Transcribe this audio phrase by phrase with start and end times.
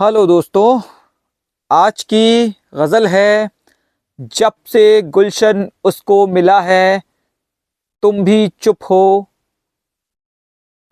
[0.00, 0.80] Hello दोस्तों,
[1.70, 3.50] आज की गज़ल है,
[4.20, 7.02] जब से गुलशन उसको मिला है,
[8.02, 9.30] तुम भी चुप हो,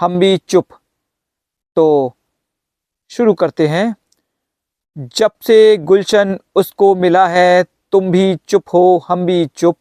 [0.00, 0.68] हम भी चुप।
[1.76, 2.16] तो
[3.10, 3.96] शुरू करते हैं।
[4.98, 9.78] जब से गुलशन उसको मिला है, तुम भी चुप हो, हम भी चुप।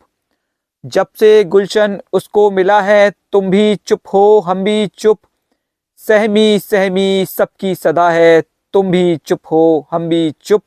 [0.86, 5.20] जब से गुलशन उसको मिला है, तुम भी चुप हो, हम भी चुप।
[5.97, 8.43] सहमी सहमी सबकी सदा है
[8.73, 10.63] तुम भी चुप हो, हम भी चुप।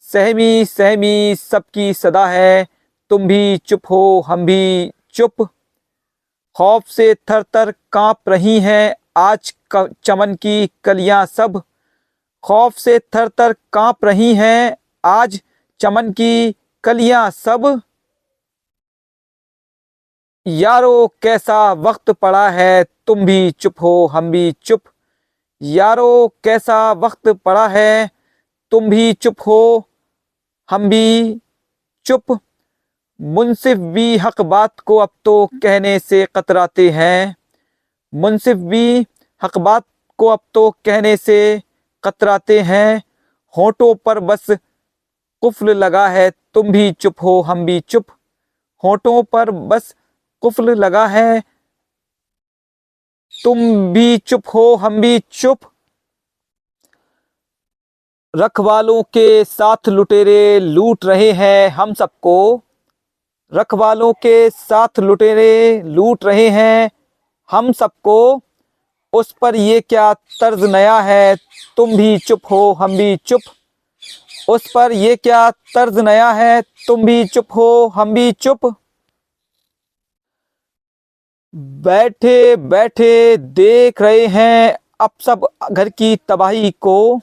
[0.00, 2.66] सहमी सहमी, सबकी सदा है,
[3.10, 5.48] तुम भी चुप हो, हम भी चुप।
[6.56, 9.54] खौफ से थर थर काँप रही हैं आज
[10.04, 11.62] चमन की कलियाँ सब।
[12.44, 15.40] खौफ से थर थर काँप रही हैं आज
[15.80, 16.54] चमन की
[16.84, 17.80] कलियाँ सब।
[20.46, 24.80] यारो, कैसा वक्त पड़ा है, तुम भी चुप हो, हम भी चुप।
[25.64, 28.10] यारो, कैसा वक्त पड़ा है?
[28.72, 29.88] तुम भी चुप हो,
[30.68, 31.40] हम भी
[32.06, 32.38] चुप।
[33.20, 37.34] मुनसिफ भी हक बात को अब तो कहने से कतराते हैं।
[38.12, 39.06] मुनसिफ भी
[39.42, 39.84] हक बात
[40.18, 41.62] को अब तो कहने से
[42.04, 43.02] कतराते हैं।
[43.54, 44.46] होठों पर बस
[45.42, 48.06] कुफल लगा है, तुम भी चुप हो, हम भी चुप।
[48.84, 49.94] होठों पर बस
[50.42, 51.42] कुफल लगा है
[53.42, 53.58] तुम
[53.92, 55.58] भी चुप हो, हम भी चुप।
[58.36, 62.62] रखवालों के साथ लुटेरे लूट रहे हैं हम सबको।
[63.52, 66.90] रखवालों के साथ लुटेरे लूट रहे हैं
[67.50, 68.40] हम सबको।
[69.12, 71.36] उस पर ये क्या तर्ज नया है,
[71.76, 73.40] तुम भी चुप हो, हम भी चुप।
[74.48, 78.74] उस पर ये क्या तर्ज नया है, तुम भी चुप हो, हम भी चुप।
[81.54, 87.20] बैठे बैठे देख रहे हैं अब सब घर की तबाही को।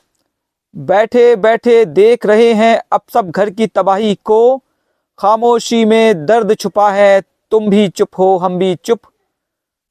[0.75, 4.57] बैठे बैठे देख रहे हैं अब सब घर की तबाही को।
[5.19, 8.99] खामोशी में दर्द छुपा है, तुम भी चुप हो, हम भी चुप।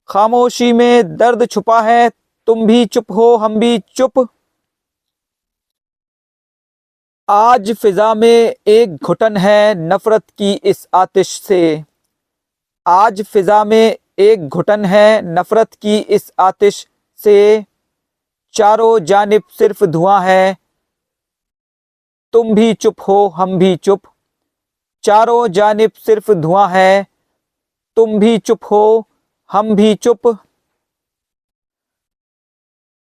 [0.08, 2.10] खामोशी में दर्द छुपा है,
[2.46, 4.28] तुम भी चुप हो, हम भी चुप।
[7.28, 11.84] आज फिजा में एक घुटन है नफरत की इस आतिश से।
[12.86, 17.64] आज फिजा में एक घुटन है, नफरत की इस आतिश से।
[18.52, 20.56] चारों जानिब सिर्फ़ धुआँ है।
[22.32, 24.00] तुम भी चुप हो, हम भी चुप।
[25.02, 27.06] चारों जानिब सिर्फ़ धुआँ है।
[27.96, 29.08] तुम भी चुप हो,
[29.52, 30.38] हम भी चुप।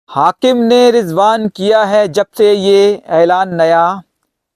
[0.08, 4.02] हाकिम ने रिजवान किया है जब से ये ऐलान नया।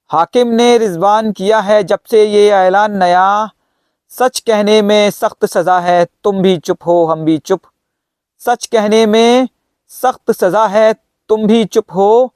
[0.09, 3.51] हाकिम ने रिजवान किया है जब से ये ऐलान नया।
[4.11, 7.61] सच कहने में सख्त सज़ा है, तुम भी चुप हो, हम भी चुप।
[8.39, 9.49] सच कहने में
[9.89, 10.95] सख्त सज़ा है,
[11.29, 12.35] तुम भी चुप हो,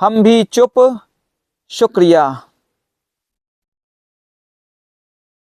[0.00, 1.00] हम भी चुप।
[1.70, 2.42] शुक्रिया।